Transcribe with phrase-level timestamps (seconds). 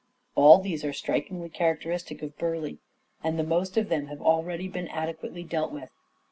[0.33, 2.77] All these are strikingly characteristic of Burleigh
[3.23, 5.91] and the most of them have already been adequately dealt with.